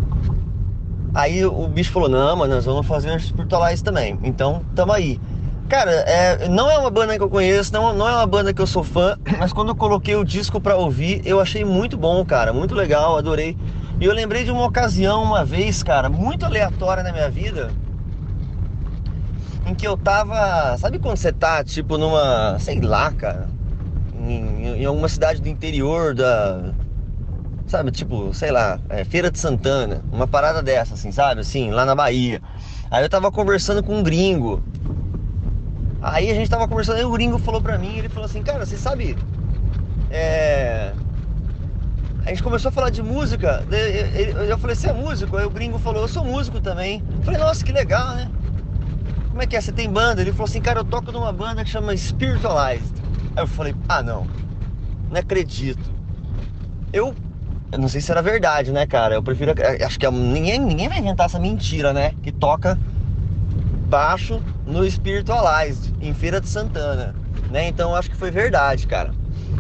Aí 1.14 1.46
o 1.46 1.68
bicho 1.68 1.92
falou: 1.92 2.10
não, 2.10 2.36
mas 2.36 2.50
nós 2.50 2.66
vamos 2.66 2.86
fazer 2.86 3.16
o 3.16 3.20
Spiritualize 3.20 3.84
também. 3.84 4.20
Então, 4.24 4.62
tamo 4.76 4.92
aí. 4.92 5.20
Cara, 5.70 5.92
é, 5.92 6.48
não 6.48 6.70
é 6.70 6.78
uma 6.78 6.90
banda 6.90 7.18
que 7.18 7.24
eu 7.24 7.30
conheço, 7.30 7.74
não, 7.74 7.94
não 7.94 8.08
é 8.08 8.14
uma 8.14 8.26
banda 8.26 8.54
que 8.54 8.62
eu 8.62 8.68
sou 8.68 8.84
fã, 8.84 9.18
mas 9.38 9.52
quando 9.52 9.70
eu 9.70 9.76
coloquei 9.76 10.16
o 10.16 10.24
disco 10.24 10.62
pra 10.62 10.76
ouvir, 10.76 11.22
eu 11.26 11.40
achei 11.42 11.66
muito 11.66 11.98
bom, 11.98 12.24
cara, 12.26 12.54
muito 12.54 12.74
legal, 12.74 13.18
adorei. 13.18 13.58
E 14.00 14.06
eu 14.06 14.14
lembrei 14.14 14.44
de 14.44 14.50
uma 14.52 14.66
ocasião, 14.66 15.24
uma 15.24 15.46
vez, 15.46 15.84
cara, 15.84 16.10
muito 16.10 16.46
aleatória 16.46 17.04
na 17.04 17.12
minha 17.12 17.30
vida, 17.30 17.78
em 19.66 19.76
que 19.76 19.88
eu 19.88 19.98
tava. 19.98 20.78
Sabe 20.78 21.00
quando 21.00 21.18
você 21.18 21.34
tá, 21.34 21.64
tipo, 21.64 21.98
numa. 21.98 22.58
sei 22.60 22.80
lá, 22.82 23.12
cara, 23.12 23.54
em, 24.14 24.82
em 24.82 24.86
alguma 24.86 25.10
cidade 25.10 25.42
do 25.42 25.50
interior 25.50 26.16
da. 26.16 26.76
Sabe, 27.68 27.92
tipo, 27.92 28.34
sei 28.34 28.52
lá, 28.52 28.82
é, 28.90 29.06
Feira 29.06 29.32
de 29.32 29.40
Santana, 29.40 30.06
uma 30.12 30.28
parada 30.28 30.64
dessa, 30.64 30.96
assim, 30.96 31.12
sabe, 31.12 31.42
assim, 31.42 31.72
lá 31.72 31.86
na 31.86 31.96
Bahia. 31.96 32.42
Aí 32.92 33.04
eu 33.04 33.10
tava 33.10 33.32
conversando 33.32 33.84
com 33.84 33.96
um 33.98 34.04
gringo. 34.04 34.64
Aí 36.00 36.30
a 36.30 36.34
gente 36.36 36.50
tava 36.50 36.68
conversando, 36.68 36.98
aí 36.98 37.06
o 37.06 37.12
gringo 37.12 37.40
falou 37.40 37.62
pra 37.62 37.78
mim, 37.78 37.98
ele 37.98 38.10
falou 38.10 38.26
assim, 38.28 38.44
cara, 38.44 38.66
você 38.66 38.78
sabe. 38.78 39.20
É. 40.10 40.98
A 42.28 42.32
gente 42.32 42.44
começou 42.44 42.70
a 42.70 42.72
falar 42.74 42.90
de 42.90 43.02
música, 43.02 43.66
eu- 44.50 44.58
falei, 44.60 44.76
você 44.76 44.90
é 44.90 44.94
músico? 44.94 45.38
Aí 45.38 45.46
o 45.46 45.52
gringo 45.52 45.80
falou, 45.80 46.02
eu 46.04 46.10
sou 46.10 46.26
músico 46.26 46.60
também. 46.62 47.06
Eu 47.18 47.24
falei, 47.24 47.40
nossa, 47.40 47.64
que 47.64 47.72
legal, 47.72 48.16
né? 48.16 48.30
Como 49.30 49.42
é 49.44 49.48
que 49.48 49.56
é? 49.56 49.62
Você 49.62 49.74
tem 49.74 49.92
banda? 49.92 50.22
Ele 50.22 50.34
falou 50.34 50.46
assim, 50.48 50.62
cara, 50.62 50.80
eu 50.80 50.86
toco 50.86 51.12
numa 51.12 51.34
banda 51.34 51.64
que 51.64 51.70
chama 51.72 51.96
Spiritualized. 51.98 52.96
Aí 53.36 53.44
eu 53.44 53.48
falei, 53.48 53.76
ah 53.88 54.04
não, 54.04 54.32
não 55.10 55.20
acredito. 55.22 55.98
Eu, 56.94 57.18
eu 57.72 57.80
não 57.80 57.90
sei 57.90 58.02
se 58.02 58.12
era 58.12 58.22
verdade, 58.24 58.72
né, 58.74 58.88
cara? 58.88 59.16
Eu 59.16 59.24
prefiro. 59.24 59.54
Acho 59.86 60.00
que 60.00 60.06
é- 60.08 60.12
ninguém, 60.12 60.60
ninguém 60.60 60.90
vai 60.90 61.00
inventar 61.00 61.28
essa 61.28 61.40
mentira, 61.40 61.94
né? 61.94 62.14
Que 62.22 62.34
toca 62.34 62.80
baixo 63.82 64.44
no 64.66 64.90
Spiritualized, 64.90 65.94
em 66.00 66.14
Feira 66.14 66.42
de 66.42 66.48
Santana, 66.50 67.18
né? 67.48 67.68
Então 67.68 67.96
acho 67.96 68.10
que 68.10 68.18
foi 68.18 68.32
verdade, 68.32 68.86
cara. 68.88 69.16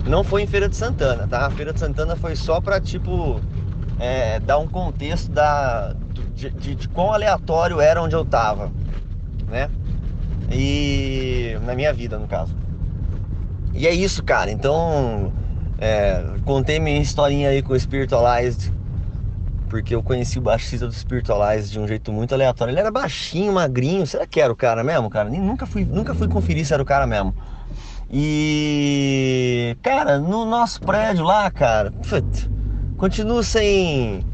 Não 0.08 0.24
foi 0.24 0.44
em 0.44 0.48
Feira 0.48 0.70
de 0.70 0.76
Santana, 0.76 1.28
tá? 1.28 1.46
A 1.46 1.50
Feira 1.50 1.74
de 1.74 1.80
Santana 1.80 2.16
foi 2.16 2.36
só 2.36 2.62
pra, 2.62 2.80
tipo, 2.80 3.42
é, 4.00 4.40
dar 4.40 4.58
um 4.58 4.68
contexto 4.68 5.32
da, 5.32 5.94
de, 6.34 6.50
de, 6.52 6.76
de 6.76 6.90
quão 6.90 7.14
aleatório 7.14 7.82
era 7.82 8.02
onde 8.02 8.16
eu 8.16 8.24
tava, 8.24 8.72
né? 9.50 9.70
E. 10.52 11.58
na 11.66 11.76
minha 11.76 11.94
vida, 11.94 12.18
no 12.18 12.28
caso. 12.28 12.56
E 13.74 13.86
é 13.86 13.94
isso, 13.94 14.24
cara. 14.24 14.50
Então, 14.50 15.32
é, 15.78 16.24
contei 16.46 16.80
minha 16.80 17.02
historinha 17.02 17.50
aí 17.50 17.62
com 17.62 17.74
o 17.74 17.80
Spiritualized 17.80 18.74
porque 19.68 19.94
eu 19.94 20.02
conheci 20.02 20.40
o 20.40 20.42
baixista 20.42 20.88
do 20.88 20.94
Spiritualize 20.94 21.70
de 21.70 21.80
um 21.80 21.88
jeito 21.88 22.12
muito 22.12 22.34
aleatório. 22.34 22.72
Ele 22.72 22.80
era 22.80 22.92
baixinho, 22.92 23.54
magrinho. 23.54 24.08
Será 24.08 24.26
que 24.26 24.40
era 24.40 24.52
o 24.52 24.56
cara 24.56 24.84
mesmo, 24.84 25.10
cara? 25.10 25.30
Nem, 25.30 25.42
nunca, 25.42 25.66
fui, 25.66 25.86
nunca 25.86 26.14
fui 26.16 26.28
conferir 26.28 26.66
se 26.66 26.74
era 26.74 26.82
o 26.82 26.86
cara 26.86 27.06
mesmo. 27.06 27.36
E. 28.10 29.76
Cara, 29.82 30.18
no 30.18 30.46
nosso 30.46 30.80
prédio 30.82 31.24
lá, 31.26 31.50
cara. 31.52 31.92
put, 31.92 32.50
continuo 32.98 33.44
sem. 33.44 34.26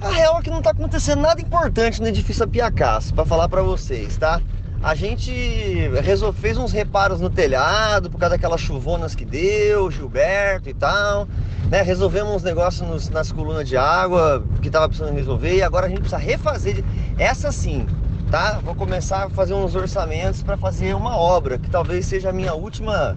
A 0.00 0.08
real 0.08 0.38
é 0.38 0.42
que 0.42 0.50
não 0.50 0.62
tá 0.62 0.70
acontecendo 0.70 1.20
nada 1.20 1.40
importante 1.42 2.00
no 2.00 2.08
edifício 2.08 2.44
Apiacás, 2.44 3.12
pra 3.12 3.26
falar 3.26 3.48
pra 3.50 3.60
vocês, 3.62 4.16
tá? 4.16 4.40
A 4.82 4.94
gente 4.94 5.30
resol... 6.02 6.32
fez 6.32 6.56
uns 6.56 6.72
reparos 6.72 7.20
no 7.20 7.28
telhado 7.28 8.08
por 8.10 8.18
causa 8.18 8.34
daquelas 8.36 8.62
chuvonas 8.62 9.14
que 9.14 9.26
deu, 9.26 9.90
Gilberto 9.90 10.70
e 10.70 10.74
tal. 10.74 11.28
Né? 11.70 11.82
Resolvemos 11.82 12.36
uns 12.36 12.42
negócios 12.42 12.88
nos- 12.88 13.10
nas 13.10 13.30
colunas 13.30 13.68
de 13.68 13.76
água 13.76 14.42
que 14.62 14.70
tava 14.70 14.88
precisando 14.88 15.14
resolver 15.14 15.54
e 15.56 15.62
agora 15.62 15.84
a 15.84 15.88
gente 15.90 16.00
precisa 16.00 16.16
refazer. 16.16 16.82
Essa 17.18 17.52
sim, 17.52 17.86
tá? 18.30 18.60
Vou 18.64 18.74
começar 18.76 19.24
a 19.24 19.30
fazer 19.30 19.54
uns 19.54 19.74
orçamentos 19.74 20.42
para 20.42 20.56
fazer 20.56 20.94
uma 20.94 21.16
obra 21.16 21.58
que 21.58 21.68
talvez 21.68 22.06
seja 22.06 22.30
a 22.30 22.32
minha 22.32 22.54
última 22.54 23.16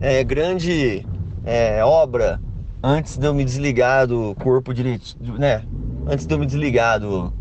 é, 0.00 0.22
grande 0.22 1.06
é, 1.44 1.82
obra 1.82 2.38
antes 2.82 3.16
de 3.16 3.26
eu 3.26 3.32
me 3.32 3.44
desligar 3.44 4.06
do 4.06 4.34
corpo 4.34 4.74
direito, 4.74 5.16
né? 5.38 5.64
Antes 6.06 6.26
de 6.26 6.34
eu 6.34 6.38
me 6.38 6.44
desligar 6.44 7.00
do, 7.00 7.32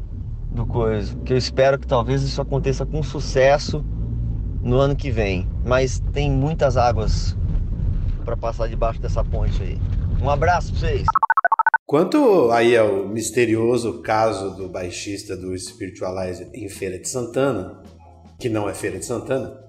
do 0.51 0.65
coisa. 0.65 1.13
Que 1.25 1.33
eu 1.33 1.37
espero 1.37 1.77
que 1.77 1.85
talvez 1.85 2.23
isso 2.23 2.41
aconteça 2.41 2.85
com 2.85 3.03
sucesso 3.03 3.83
no 4.61 4.77
ano 4.77 4.95
que 4.95 5.11
vem. 5.11 5.47
Mas 5.65 5.99
tem 6.13 6.31
muitas 6.31 6.77
águas 6.77 7.35
para 8.23 8.37
passar 8.37 8.69
debaixo 8.69 9.01
dessa 9.01 9.23
ponte 9.23 9.61
aí. 9.61 9.77
Um 10.21 10.29
abraço 10.29 10.71
pra 10.71 10.79
vocês. 10.79 11.05
Quanto 11.91 12.49
aí 12.51 12.77
ao 12.77 13.05
misterioso 13.05 14.01
caso 14.01 14.55
do 14.55 14.69
baixista 14.69 15.35
do 15.35 15.53
Spiritualize 15.59 16.47
em 16.53 16.69
Feira 16.69 16.97
de 16.97 17.09
Santana, 17.09 17.83
que 18.39 18.47
não 18.47 18.69
é 18.69 18.73
Feira 18.73 18.97
de 18.97 19.05
Santana, 19.05 19.59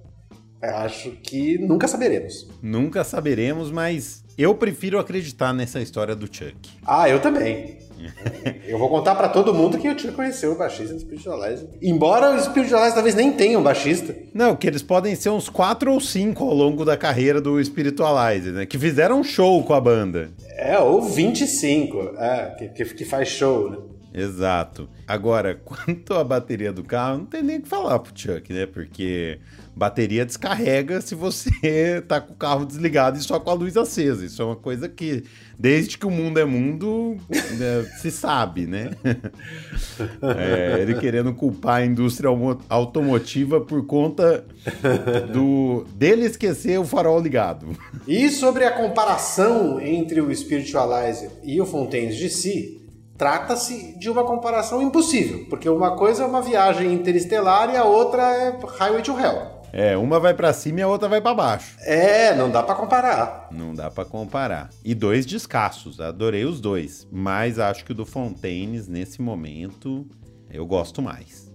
acho 0.62 1.11
que 1.21 1.59
nunca 1.59 1.88
saberemos. 1.88 2.49
Nunca 2.62 3.02
saberemos, 3.02 3.73
mas 3.73 4.23
Eu 4.38 4.55
prefiro 4.55 5.00
acreditar 5.00 5.52
nessa 5.52 5.81
história 5.81 6.14
do 6.14 6.26
Chuck. 6.26 6.71
Ah, 6.87 7.09
eu 7.09 7.21
também. 7.21 7.79
eu 8.67 8.79
vou 8.79 8.88
contar 8.88 9.14
pra 9.14 9.29
todo 9.29 9.52
mundo 9.52 9.76
que 9.79 9.88
o 9.88 9.99
Chuck 9.99 10.14
conheceu 10.14 10.52
o 10.52 10.59
baixista 10.59 10.95
do 10.95 11.00
Spiritualize. 11.00 11.69
Embora 11.83 12.35
o 12.35 12.41
Spiritualize 12.41 12.95
talvez 12.95 13.14
nem 13.14 13.33
tenha 13.33 13.59
um 13.59 13.62
baixista. 13.62 14.14
Não, 14.33 14.57
que 14.57 14.67
eles 14.67 14.83
podem 14.83 15.14
ser 15.14 15.31
uns 15.31 15.49
quatro 15.49 15.93
ou 15.93 16.00
cinco 16.00 16.45
ao 16.45 16.55
longo 16.55 16.85
da 16.85 16.97
carreira 16.97 17.41
do 17.41 17.62
Spiritualize, 17.62 18.50
né? 18.50 18.64
Que 18.64 18.79
fizeram 18.79 19.21
um 19.21 19.25
show 19.25 19.62
com 19.64 19.75
a 19.75 19.81
banda. 19.81 20.31
É, 20.64 20.78
ou 20.78 21.02
25, 21.02 22.14
é, 22.16 22.54
que, 22.57 22.69
que, 22.69 22.95
que 22.95 23.04
faz 23.04 23.28
show, 23.28 23.69
né? 23.69 23.78
Exato. 24.14 24.88
Agora, 25.09 25.57
quanto 25.64 26.14
à 26.14 26.23
bateria 26.23 26.73
do 26.73 26.85
carro, 26.85 27.19
não 27.19 27.26
tem 27.26 27.42
nem 27.42 27.59
o 27.59 27.62
que 27.62 27.69
falar 27.69 27.99
pro 27.99 28.12
Chuck, 28.14 28.52
né? 28.52 28.66
Porque 28.66 29.40
bateria 29.75 30.25
descarrega 30.25 31.00
se 31.00 31.14
você 31.14 32.02
tá 32.07 32.21
com 32.21 32.35
o 32.35 32.37
carro 32.37 32.64
desligado 32.64 33.19
e 33.19 33.23
só 33.23 33.41
com 33.41 33.50
a 33.50 33.55
luz 33.55 33.76
acesa. 33.76 34.25
Isso 34.25 34.43
é 34.43 34.45
uma 34.45 34.57
coisa 34.57 34.88
que, 34.88 35.25
desde 35.59 35.97
que 35.97 36.07
o 36.07 36.11
mundo 36.11 36.38
é 36.38 36.45
mundo, 36.45 37.17
né, 37.31 37.85
se 37.99 38.11
sabe, 38.11 38.67
né? 38.67 38.91
É, 40.37 40.81
ele 40.81 40.95
querendo 40.95 41.33
culpar 41.35 41.76
a 41.76 41.85
indústria 41.85 42.29
automotiva 42.69 43.61
por 43.61 43.87
conta 43.87 44.45
do 45.33 45.85
dele 45.95 46.25
esquecer 46.25 46.79
o 46.79 46.85
farol 46.85 47.21
ligado. 47.21 47.69
E 48.07 48.29
sobre 48.31 48.64
a 48.64 48.71
comparação 48.71 49.81
entre 49.81 50.21
o 50.21 50.35
Spiritualizer 50.35 51.31
e 51.43 51.61
o 51.61 51.67
Fontaines 51.67 52.17
de 52.17 52.29
Si, 52.29 52.83
trata-se 53.17 53.99
de 53.99 54.11
uma 54.11 54.25
comparação 54.25 54.83
impossível, 54.83 55.47
porque 55.49 55.69
uma 55.69 55.97
coisa 55.97 56.25
é 56.25 56.26
uma 56.26 56.43
viagem 56.43 56.93
interestelar 56.93 57.73
e 57.73 57.76
a 57.76 57.85
outra 57.85 58.23
é 58.23 58.59
Highway 58.79 59.02
to 59.02 59.19
Hell. 59.19 59.62
É, 59.73 59.97
uma 59.97 60.21
vai 60.21 60.35
para 60.35 60.52
cima 60.52 60.81
e 60.81 60.83
a 60.83 60.88
outra 60.88 61.09
vai 61.09 61.23
para 61.23 61.35
baixo. 61.35 61.76
É, 61.81 62.35
não 62.35 62.50
dá 62.50 62.62
para 62.62 62.75
comparar. 62.75 63.49
Não 63.50 63.75
dá 63.75 63.91
para 63.91 64.05
comparar. 64.05 64.69
E 64.85 64.95
dois 64.95 65.25
descassos, 65.25 65.99
adorei 65.99 66.45
os 66.45 66.61
dois, 66.61 67.09
mas 67.11 67.59
acho 67.59 67.83
que 67.83 67.93
o 67.93 67.95
do 67.95 68.05
Fontaines 68.05 68.87
nesse 68.87 69.23
momento 69.23 70.07
eu 70.50 70.67
gosto 70.67 71.00
mais. 71.00 71.50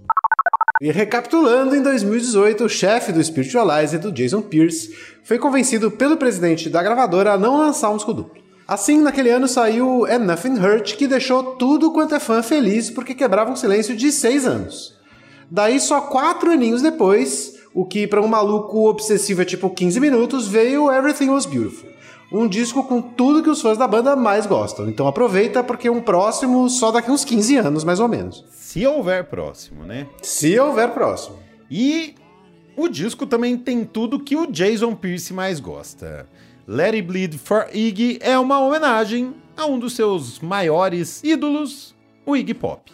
E 0.81 0.91
recapitulando, 0.91 1.75
em 1.75 1.81
2018, 1.81 2.63
o 2.65 2.69
chefe 2.69 3.11
do 3.11 3.23
Spiritualizer, 3.23 3.99
do 3.99 4.11
Jason 4.11 4.41
Pierce, 4.41 4.95
foi 5.23 5.37
convencido 5.37 5.91
pelo 5.91 6.17
presidente 6.17 6.69
da 6.69 6.81
gravadora 6.81 7.33
a 7.33 7.37
não 7.37 7.57
lançar 7.57 7.91
um 7.91 7.97
disco 7.97 8.13
duplo. 8.13 8.41
Assim, 8.67 8.99
naquele 8.99 9.29
ano 9.29 9.47
saiu 9.47 10.05
And 10.05 10.19
Nothing 10.19 10.59
Hurt, 10.59 10.95
que 10.95 11.07
deixou 11.07 11.55
tudo 11.55 11.91
quanto 11.91 12.15
é 12.15 12.19
fã 12.19 12.41
feliz 12.41 12.89
porque 12.89 13.13
quebrava 13.15 13.51
um 13.51 13.55
silêncio 13.55 13.95
de 13.95 14.11
seis 14.11 14.45
anos. 14.45 14.95
Daí, 15.49 15.79
só 15.79 16.01
quatro 16.01 16.51
aninhos 16.51 16.81
depois, 16.81 17.56
o 17.77 17.85
que 17.85 18.07
para 18.07 18.19
um 18.19 18.27
maluco 18.27 18.89
obsessivo 18.89 19.43
é 19.43 19.45
tipo 19.45 19.69
15 19.69 19.99
minutos, 19.99 20.47
veio 20.47 20.91
Everything 20.91 21.29
Was 21.29 21.45
Beautiful. 21.45 21.87
Um 22.31 22.47
disco 22.47 22.83
com 22.83 22.99
tudo 22.99 23.43
que 23.43 23.51
os 23.51 23.61
fãs 23.61 23.77
da 23.77 23.87
banda 23.87 24.15
mais 24.15 24.47
gostam. 24.47 24.89
Então 24.89 25.07
aproveita 25.07 25.63
porque 25.63 25.87
um 25.87 26.01
próximo 26.01 26.67
só 26.71 26.89
daqui 26.89 27.11
uns 27.11 27.23
15 27.23 27.57
anos, 27.57 27.83
mais 27.83 27.99
ou 27.99 28.07
menos. 28.07 28.43
Se 28.49 28.83
houver 28.87 29.25
próximo, 29.25 29.83
né? 29.83 30.07
Se 30.23 30.59
houver 30.59 30.89
próximo. 30.89 31.37
E 31.69 32.15
o 32.75 32.87
disco 32.87 33.27
também 33.27 33.55
tem 33.55 33.85
tudo 33.85 34.19
que 34.19 34.35
o 34.35 34.47
Jason 34.47 34.95
Pierce 34.95 35.31
mais 35.31 35.59
gosta. 35.59 36.25
Let 36.67 36.95
It 36.95 37.03
Bleed 37.03 37.37
for 37.37 37.67
Iggy 37.71 38.17
é 38.21 38.39
uma 38.39 38.59
homenagem 38.59 39.35
a 39.55 39.67
um 39.67 39.77
dos 39.77 39.93
seus 39.93 40.39
maiores 40.39 41.23
ídolos, 41.23 41.93
o 42.25 42.35
Iggy 42.35 42.55
Pop. 42.55 42.91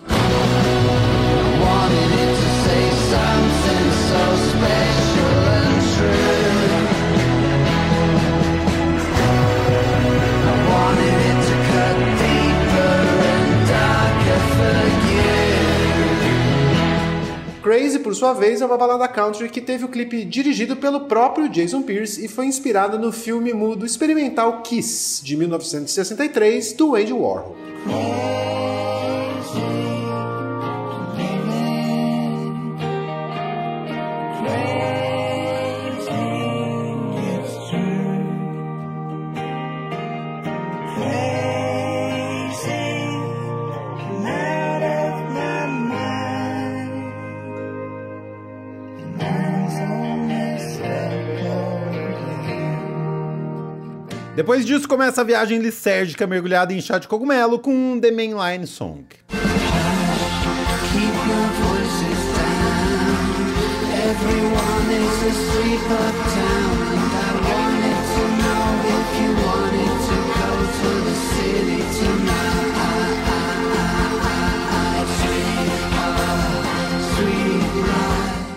Crazy, 17.64 18.00
por 18.00 18.14
sua 18.14 18.34
vez, 18.34 18.62
é 18.62 18.66
uma 18.66 18.78
balada 18.78 19.08
country 19.08 19.48
que 19.48 19.62
teve 19.62 19.86
o 19.86 19.88
clipe 19.88 20.26
dirigido 20.26 20.76
pelo 20.76 21.06
próprio 21.06 21.48
Jason 21.48 21.82
Pierce 21.82 22.26
e 22.26 22.28
foi 22.28 22.46
inspirada 22.46 22.98
no 22.98 23.10
filme 23.10 23.54
mudo 23.54 23.86
experimental 23.86 24.62
Kiss, 24.62 25.24
de 25.24 25.38
1963, 25.38 26.74
do 26.74 26.94
Andy 26.94 27.14
Warhol. 27.14 27.56
Depois 54.36 54.66
disso 54.66 54.88
começa 54.88 55.22
a 55.22 55.24
viagem 55.24 55.60
lisérgica 55.60 56.26
mergulhada 56.26 56.74
em 56.74 56.82
chá 56.82 56.98
de 56.98 57.08
cogumelo 57.08 57.60
com 57.60 58.00
The 58.00 58.10
Mainline 58.10 58.66
Song. 58.66 59.06
Everyone 64.06 64.84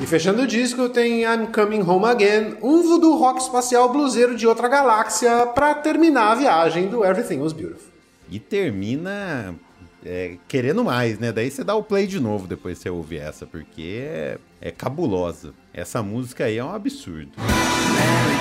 E 0.07 0.09
fechando 0.09 0.43
o 0.43 0.47
disco 0.47 0.89
tem 0.89 1.25
I'm 1.25 1.49
Coming 1.49 1.83
Home 1.83 2.05
Again, 2.05 2.59
um 2.63 2.81
voodoo 2.81 3.17
rock 3.17 3.41
espacial 3.41 3.89
bluseiro 3.89 4.37
de 4.37 4.47
outra 4.47 4.69
galáxia 4.69 5.49
para 5.49 5.75
terminar 5.75 6.31
a 6.31 6.35
viagem 6.37 6.87
do 6.87 7.05
Everything 7.05 7.41
Was 7.41 7.53
Beautiful. 7.53 7.91
E 8.31 8.39
termina 8.39 9.57
é, 10.05 10.37
querendo 10.47 10.85
mais, 10.85 11.19
né? 11.19 11.33
Daí 11.33 11.51
você 11.51 11.65
dá 11.65 11.75
o 11.75 11.83
play 11.83 12.07
de 12.07 12.21
novo 12.21 12.47
depois 12.47 12.79
que 12.79 12.85
você 12.85 12.91
ouvir 12.91 13.17
essa, 13.17 13.47
porque 13.47 14.05
é, 14.07 14.39
é 14.61 14.71
cabulosa. 14.71 15.53
Essa 15.75 16.05
música 16.05 16.45
aí 16.45 16.59
é 16.59 16.65
um 16.65 16.73
absurdo. 16.73 17.33
Mary 17.37 18.37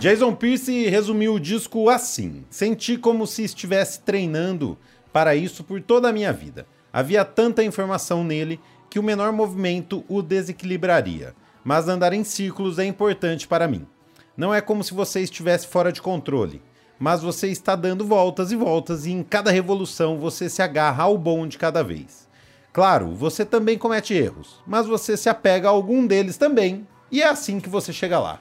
Jason 0.00 0.34
Pierce 0.34 0.88
resumiu 0.88 1.34
o 1.34 1.38
disco 1.38 1.90
assim: 1.90 2.42
Senti 2.48 2.96
como 2.96 3.26
se 3.26 3.44
estivesse 3.44 4.00
treinando 4.00 4.78
para 5.12 5.36
isso 5.36 5.62
por 5.62 5.78
toda 5.82 6.08
a 6.08 6.12
minha 6.12 6.32
vida. 6.32 6.66
Havia 6.90 7.22
tanta 7.22 7.62
informação 7.62 8.24
nele 8.24 8.58
que 8.88 8.98
o 8.98 9.02
menor 9.02 9.30
movimento 9.30 10.02
o 10.08 10.22
desequilibraria, 10.22 11.34
mas 11.62 11.86
andar 11.86 12.14
em 12.14 12.24
círculos 12.24 12.78
é 12.78 12.86
importante 12.86 13.46
para 13.46 13.68
mim. 13.68 13.86
Não 14.34 14.54
é 14.54 14.62
como 14.62 14.82
se 14.82 14.94
você 14.94 15.20
estivesse 15.20 15.66
fora 15.66 15.92
de 15.92 16.00
controle, 16.00 16.62
mas 16.98 17.20
você 17.20 17.48
está 17.48 17.76
dando 17.76 18.02
voltas 18.02 18.50
e 18.50 18.56
voltas 18.56 19.04
e 19.04 19.10
em 19.10 19.22
cada 19.22 19.50
revolução 19.50 20.18
você 20.18 20.48
se 20.48 20.62
agarra 20.62 21.02
ao 21.02 21.18
bom 21.18 21.46
de 21.46 21.58
cada 21.58 21.84
vez. 21.84 22.26
Claro, 22.72 23.14
você 23.14 23.44
também 23.44 23.76
comete 23.76 24.14
erros, 24.14 24.62
mas 24.66 24.86
você 24.86 25.14
se 25.14 25.28
apega 25.28 25.68
a 25.68 25.72
algum 25.72 26.06
deles 26.06 26.38
também, 26.38 26.88
e 27.12 27.20
é 27.20 27.28
assim 27.28 27.60
que 27.60 27.68
você 27.68 27.92
chega 27.92 28.18
lá. 28.18 28.40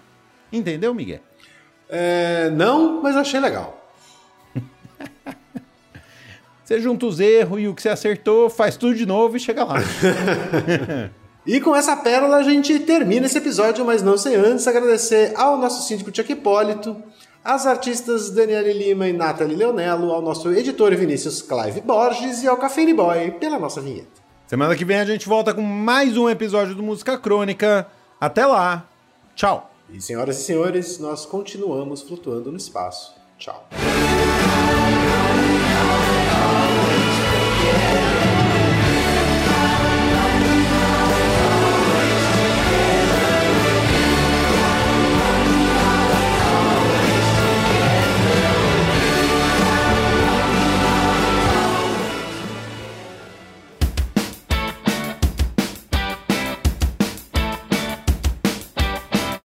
Entendeu, 0.54 0.94
Miguel? 0.94 1.29
É, 1.90 2.52
não, 2.52 3.02
mas 3.02 3.16
achei 3.16 3.40
legal. 3.40 3.76
você 6.64 6.80
junta 6.80 7.08
os 7.08 7.20
erros 7.20 7.60
e 7.60 7.68
o 7.68 7.74
que 7.74 7.82
você 7.82 7.90
acertou, 7.90 8.50
faz 8.50 8.78
tudo 8.78 8.94
de 8.94 9.08
novo 9.08 9.36
e 9.36 9.40
chega 9.40 9.64
lá. 9.64 9.78
e 11.46 11.60
com 11.60 11.76
essa 11.76 11.98
pérola 11.98 12.38
a 12.38 12.44
gente 12.44 12.78
termina 12.80 13.26
esse 13.26 13.40
episódio, 13.40 13.84
mas 13.84 14.04
não 14.04 14.18
sem 14.18 14.36
antes 14.36 14.68
agradecer 14.68 15.34
ao 15.36 15.58
nosso 15.58 15.88
síndico 15.88 16.12
Tiago 16.12 16.32
Hipólito, 16.32 16.96
às 17.44 17.66
artistas 17.66 18.30
Daniele 18.30 18.74
Lima 18.74 19.08
e 19.08 19.14
Nathalie 19.14 19.56
Leonello, 19.56 20.12
ao 20.12 20.22
nosso 20.22 20.52
editor 20.52 20.96
Vinícius 20.96 21.42
Clive 21.42 21.82
Borges 21.82 22.44
e 22.44 22.48
ao 22.48 22.58
Cafeine 22.58 22.94
Boy 22.94 23.32
pela 23.32 23.58
nossa 23.58 23.82
vinheta. 23.82 24.20
Semana 24.46 24.76
que 24.76 24.86
vem 24.86 25.00
a 25.00 25.06
gente 25.06 25.28
volta 25.28 25.54
com 25.54 25.62
mais 25.62 26.18
um 26.18 26.30
episódio 26.30 26.76
do 26.76 26.84
Música 26.84 27.18
Crônica. 27.18 27.88
Até 28.20 28.46
lá. 28.46 28.86
Tchau. 29.36 29.70
E 29.92 30.02
senhoras 30.02 30.40
e 30.40 30.44
senhores, 30.44 31.00
nós 31.00 31.26
continuamos 31.26 32.02
flutuando 32.02 32.52
no 32.52 32.58
espaço. 32.58 33.16
Tchau. 33.38 33.68